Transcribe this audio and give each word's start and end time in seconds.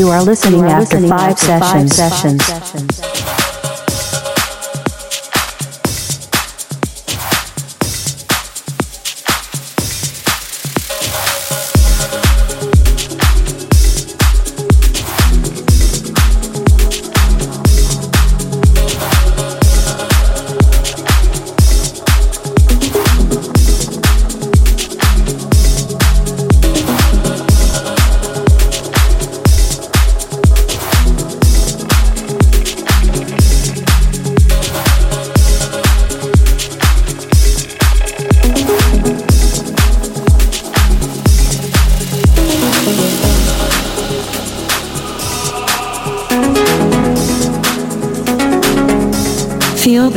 You 0.00 0.08
are 0.08 0.22
listening, 0.22 0.64
after, 0.64 0.98
five 1.06 1.38
sessions. 1.38 1.94
sessions. 1.94 3.09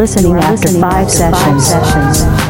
You 0.00 0.04
are 0.04 0.06
listening 0.06 0.34
after 0.42 0.80
five 0.80 1.10
sessions. 1.10 2.49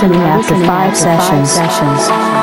Listening 0.00 0.20
after 0.22 0.54
five 0.64 0.96
sessions. 0.96 2.37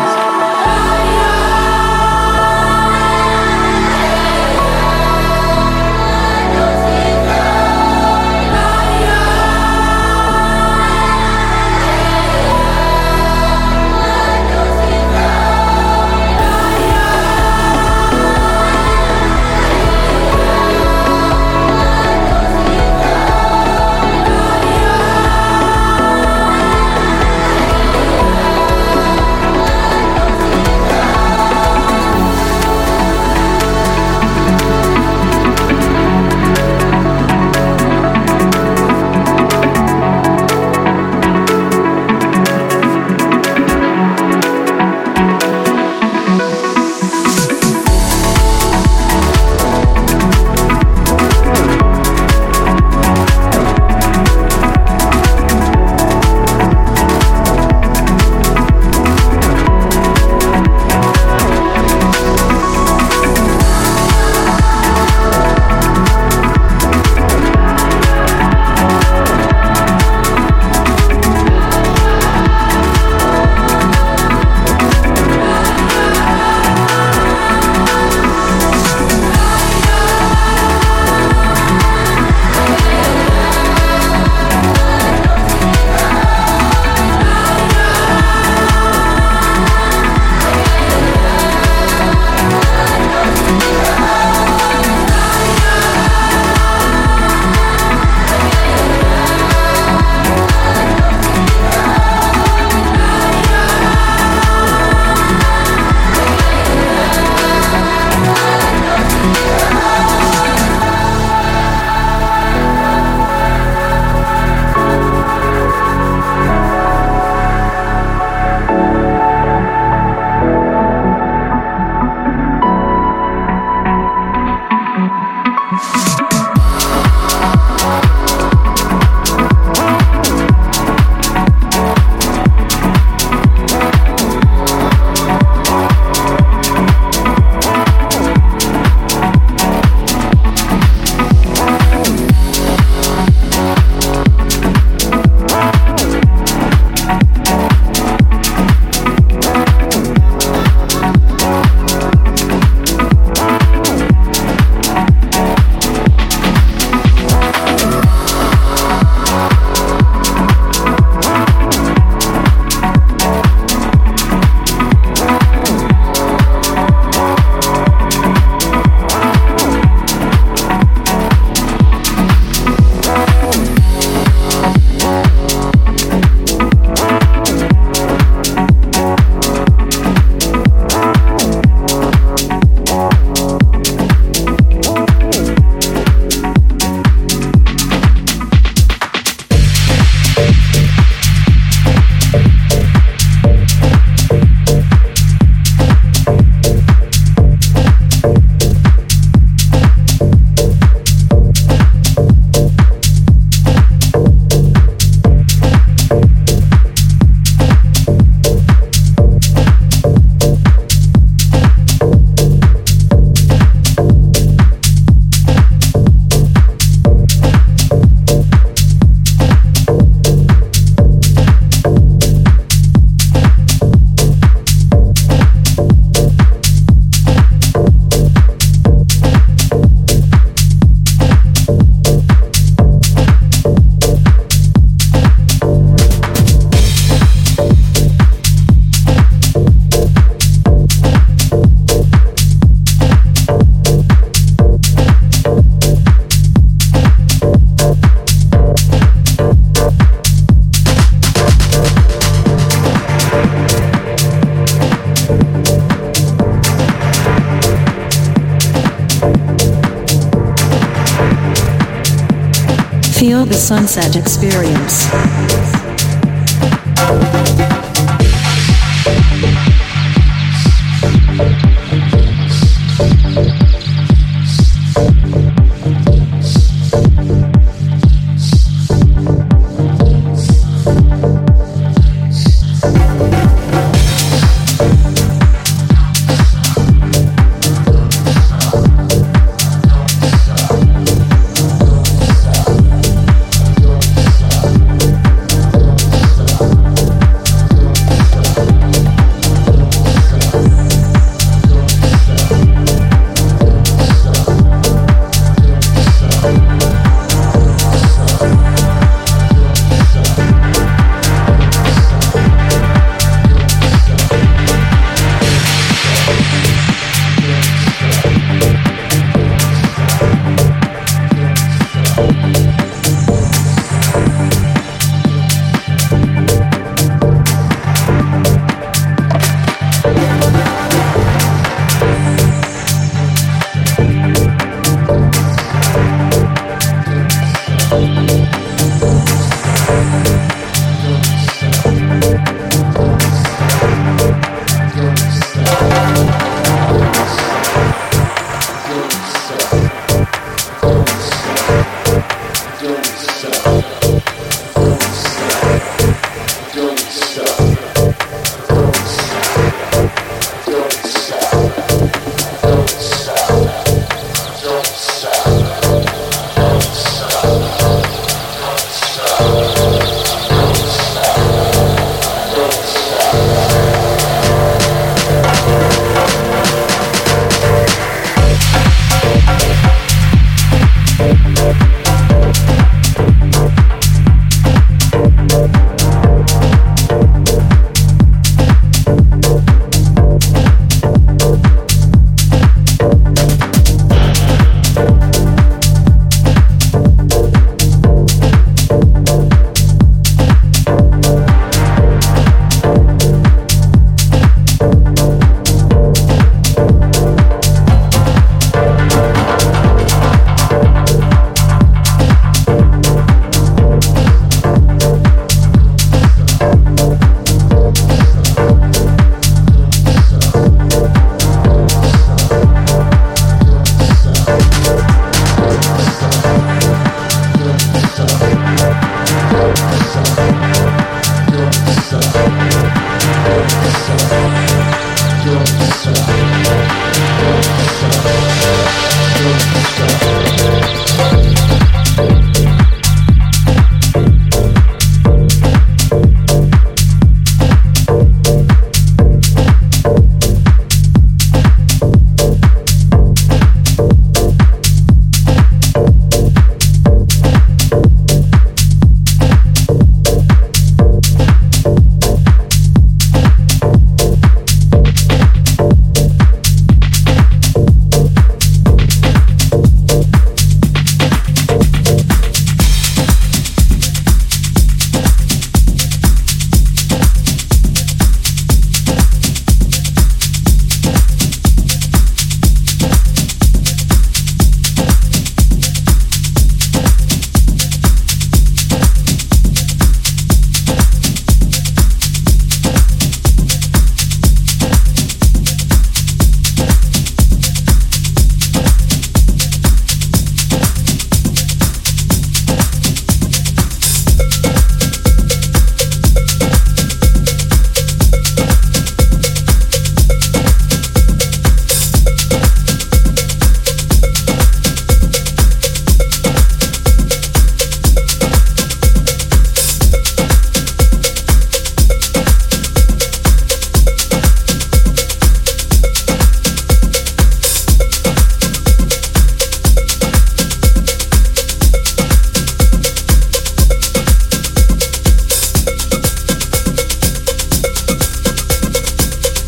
Sunset 263.65 264.15
experience. 264.15 265.24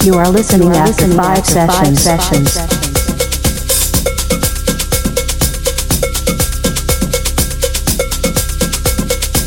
You 0.07 0.13
are 0.13 0.29
listening, 0.29 0.69
after, 0.69 0.87
listening 0.87 1.17
five, 1.17 1.39
after 1.39 1.51
sessions. 1.51 2.05
five 2.05 2.31
sessions. 2.31 2.57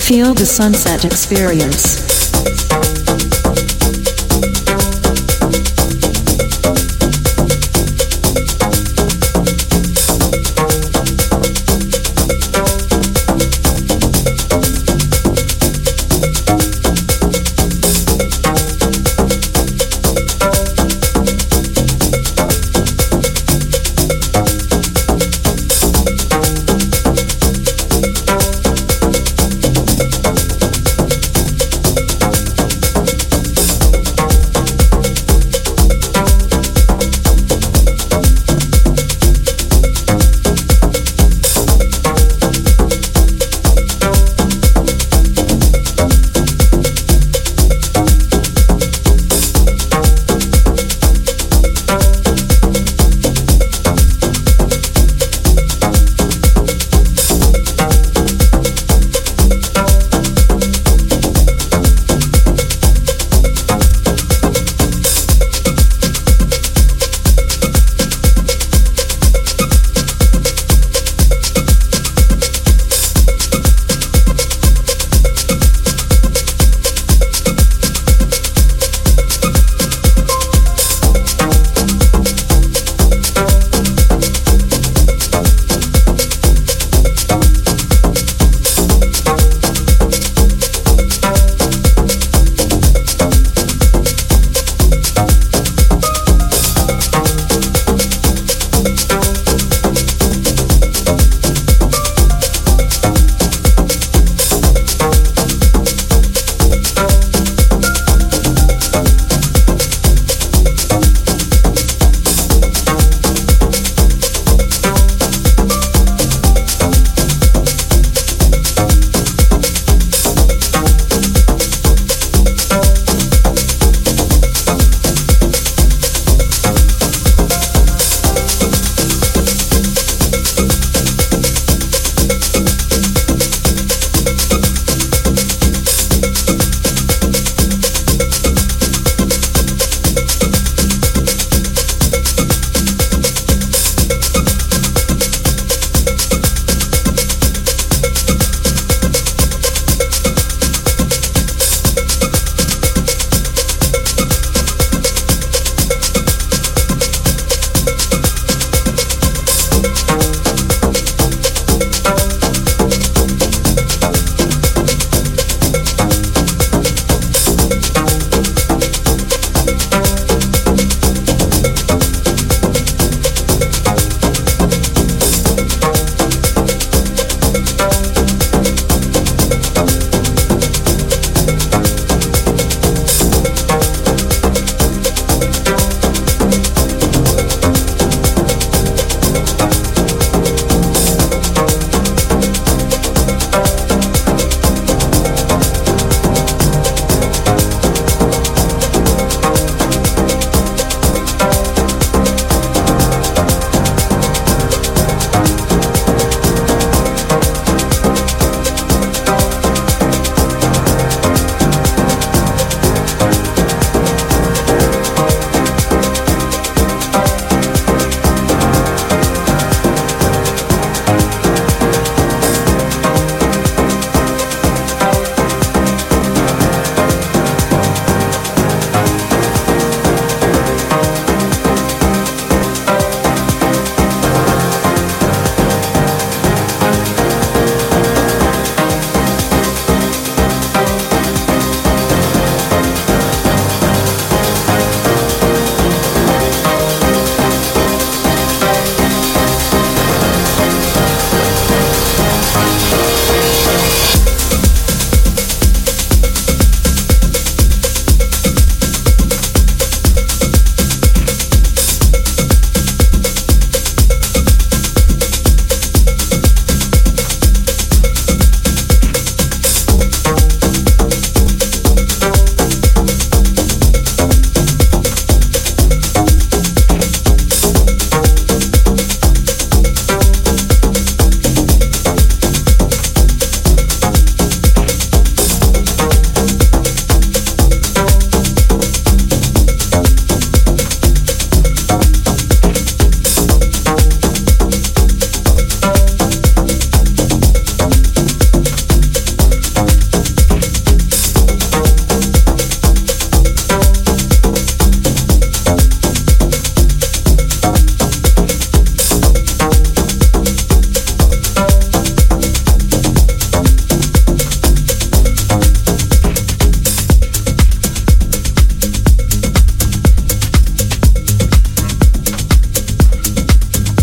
Feel 0.06 0.34
the 0.34 0.44
sunset 0.44 1.06
experience. 1.06 2.19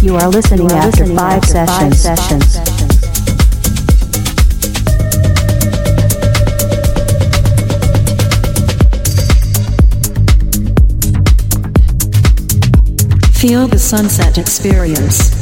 You 0.08 0.15
are 0.15 0.30
listening 0.30 0.72
after 0.72 1.06
five 1.06 1.43
sessions. 1.43 2.00
sessions. 2.00 2.56
Feel 13.38 13.67
the 13.67 13.78
sunset 13.78 14.38
experience. 14.38 15.37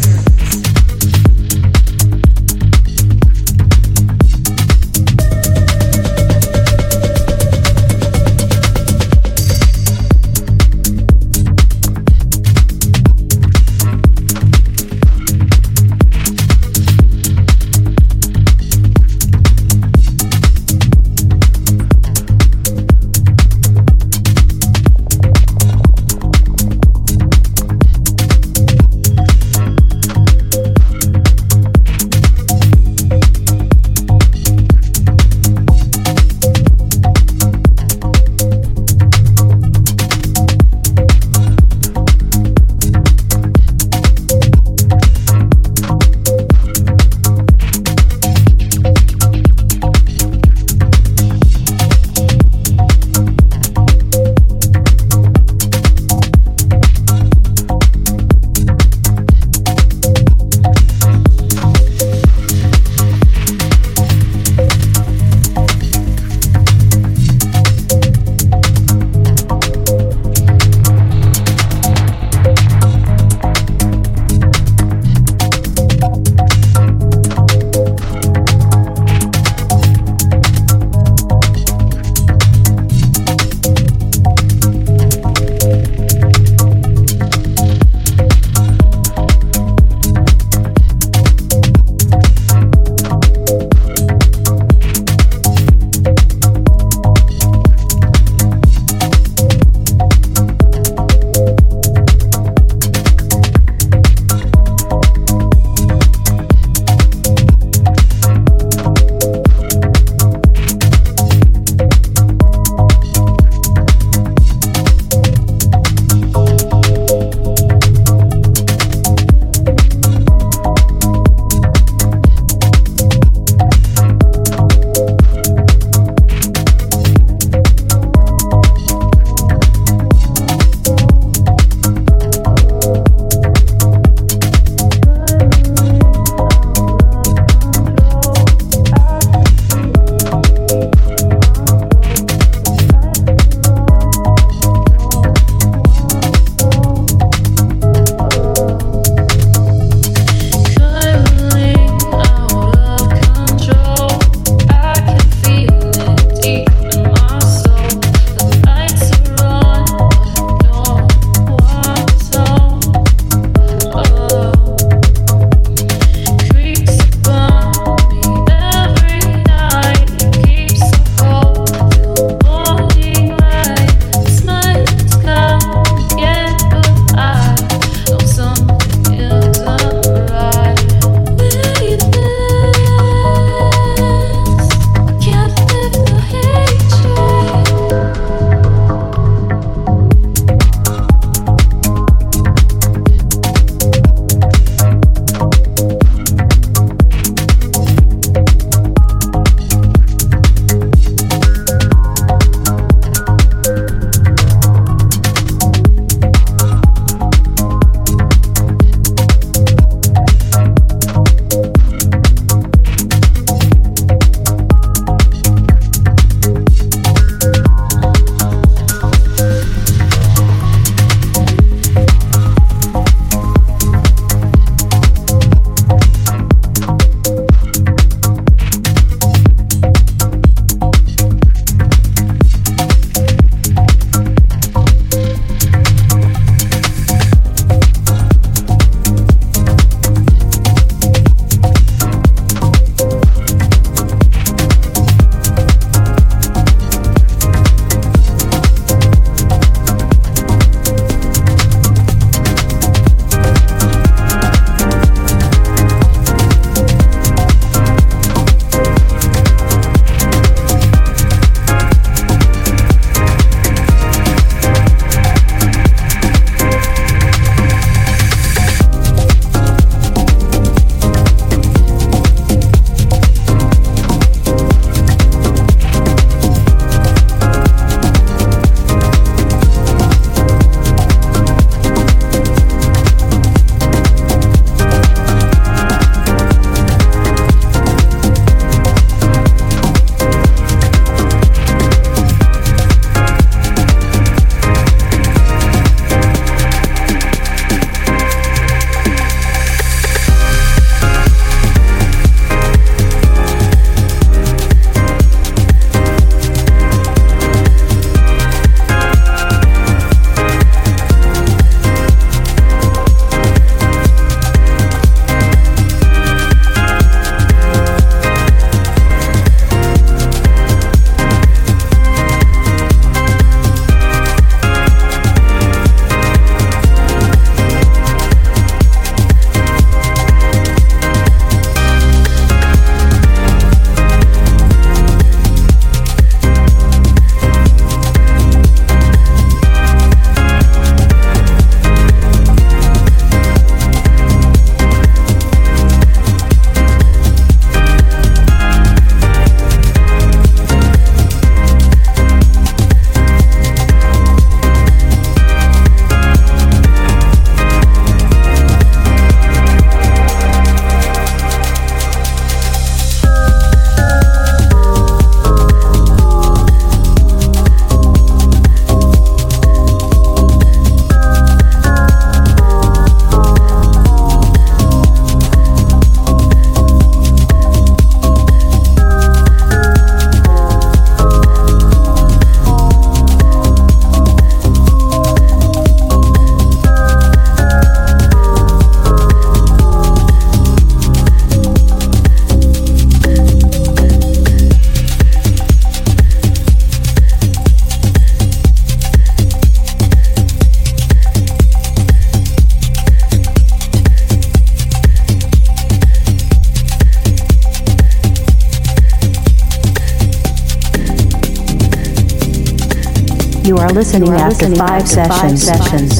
You 413.95 414.01
are 414.01 414.03
listening 414.03 414.29
after 414.33 414.75
five 414.75 415.07
sessions. 415.07 415.63
sessions. 415.63 416.19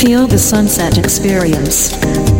Feel 0.00 0.26
the 0.26 0.38
sunset 0.38 0.96
experience. 0.96 2.35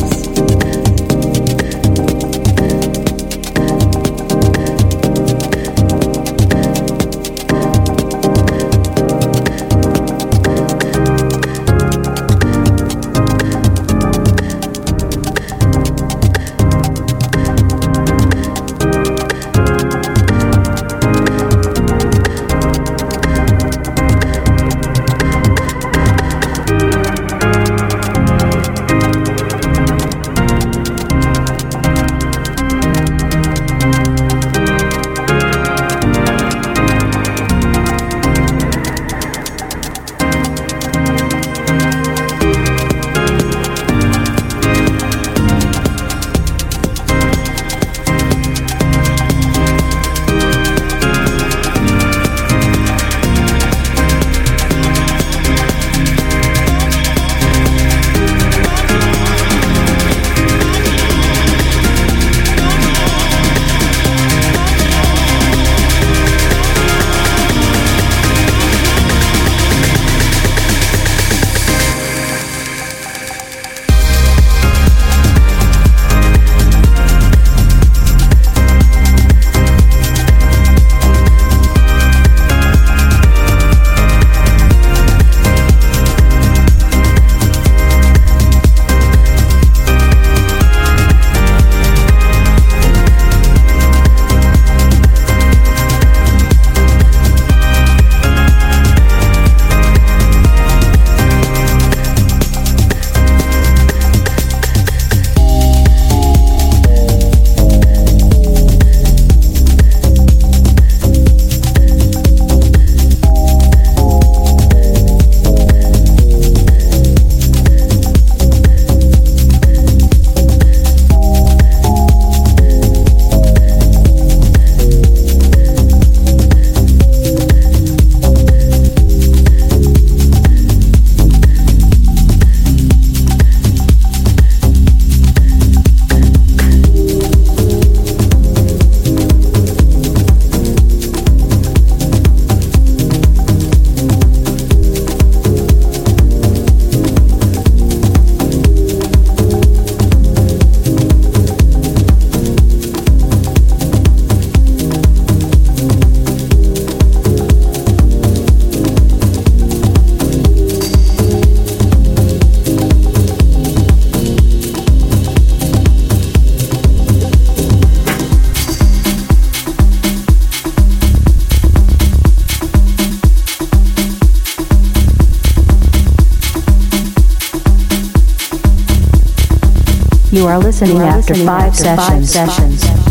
You 180.47 180.53
are 180.53 180.59
listening, 180.61 180.99
after, 180.99 181.35
five, 181.35 181.75
sessions. 181.75 182.31
sessions. 182.31 183.06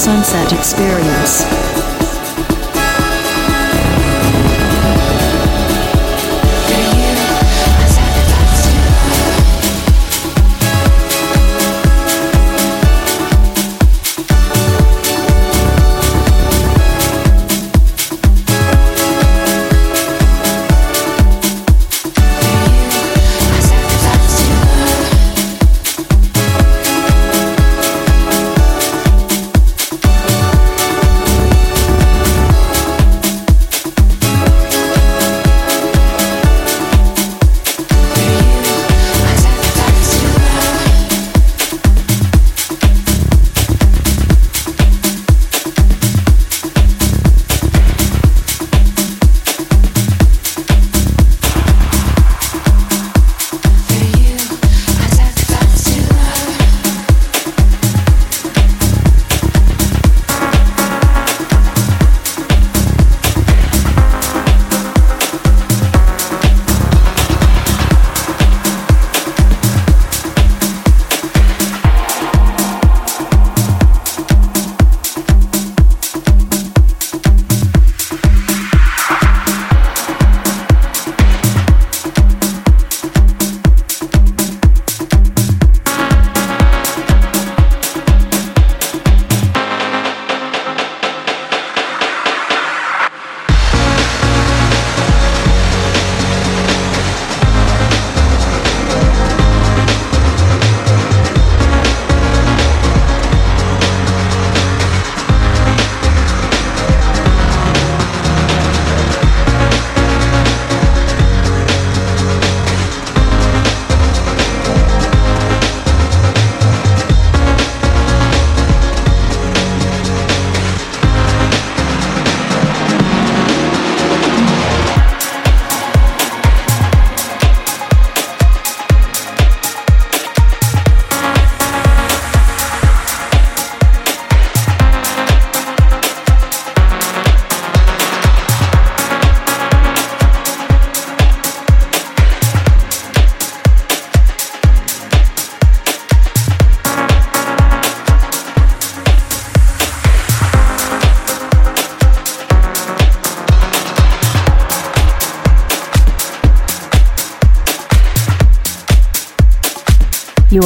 Sunset 0.00 0.50
experience. 0.54 1.69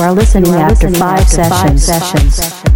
Are 0.05 0.13
listening 0.13 0.53
are 0.55 0.59
after 0.59 0.89
listening 0.89 1.01
five 1.01 1.21
after 1.21 1.45
five 1.45 1.81
sessions. 1.81 2.35
sessions. 2.37 2.61
People 2.63 2.74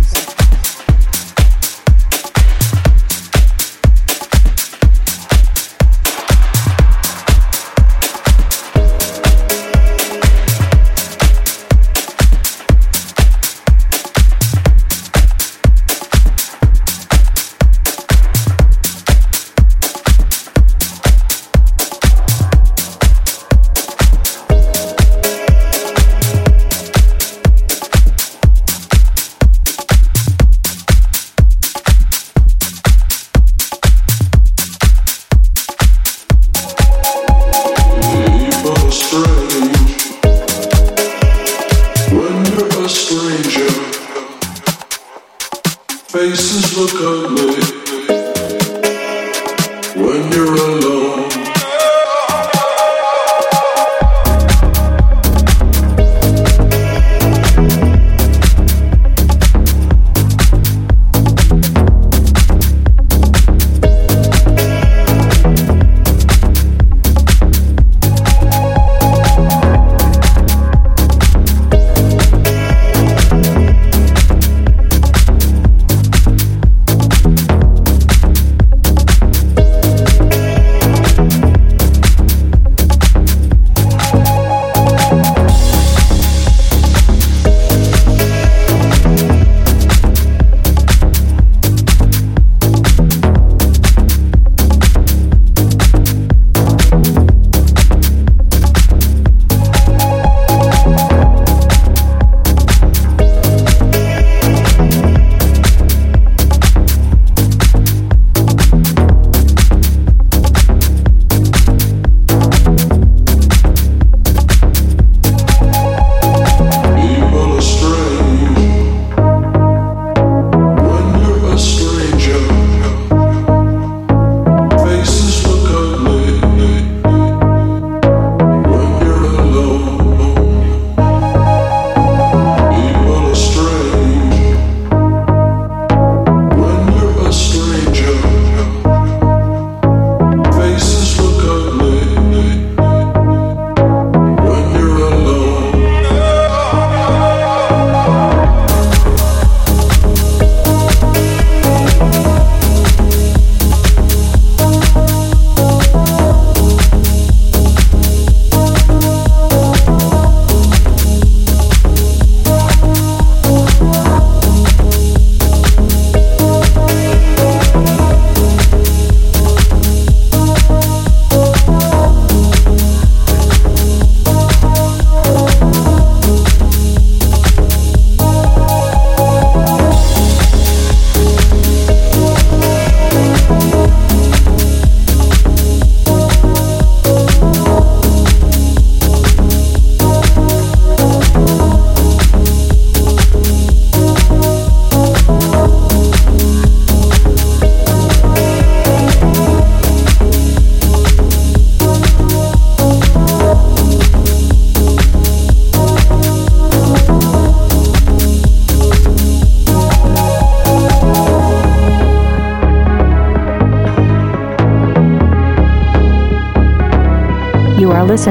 when 49.99 50.33
you're 50.33 50.55
alone. 50.55 50.98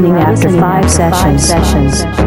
Listening 0.01 0.21
after 0.21 0.49
five 0.59 0.91
sessions. 0.91 1.47
sessions. 1.47 2.26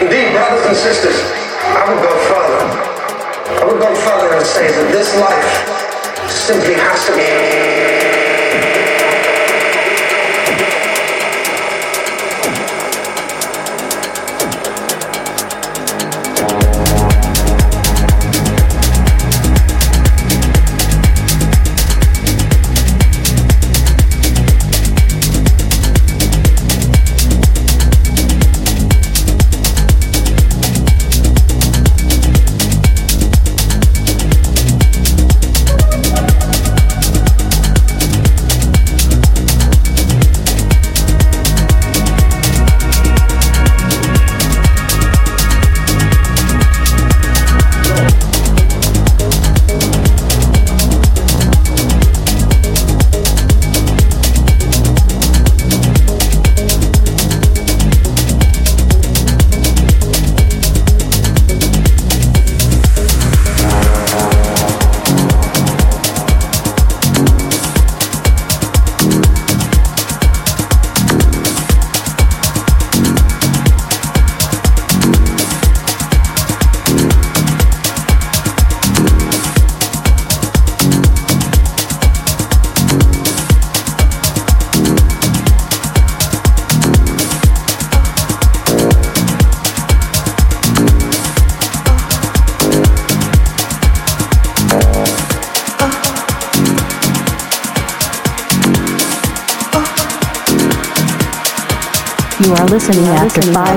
Indeed, 0.00 0.32
brothers 0.32 0.64
and 0.66 0.76
sisters, 0.76 1.18
I 1.60 1.84
would 1.88 2.00
go 2.00 2.12
further. 2.28 2.60
I 3.60 3.64
would 3.68 3.80
go 3.80 3.94
further 3.94 4.34
and 4.36 4.46
say 4.46 4.68
that 4.68 4.88
this 4.92 5.12
life 5.20 6.30
simply 6.30 6.74
has 6.74 7.06
to 7.06 7.12
be 7.12 7.63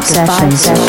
sessions. 0.01 0.86